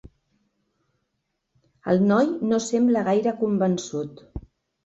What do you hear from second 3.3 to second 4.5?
convençut.